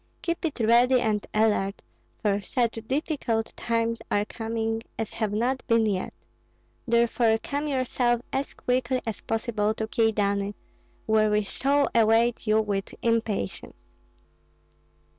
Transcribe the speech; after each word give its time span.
Keep 0.23 0.45
it 0.45 0.59
ready 0.59 0.99
and 0.99 1.27
alert, 1.31 1.83
for 2.19 2.41
such 2.41 2.79
difficult 2.87 3.55
times 3.55 4.01
are 4.09 4.25
coming 4.25 4.81
as 4.97 5.11
have 5.11 5.31
not 5.31 5.61
been 5.67 5.85
yet; 5.85 6.11
therefore 6.87 7.37
come 7.37 7.67
yourself 7.67 8.19
as 8.33 8.55
quickly 8.55 9.03
as 9.05 9.21
possible 9.21 9.75
to 9.75 9.85
Kyedani, 9.87 10.55
where 11.05 11.29
we 11.29 11.43
shall 11.43 11.87
await 11.93 12.47
you 12.47 12.59
with 12.61 12.95
impatience. 13.03 13.83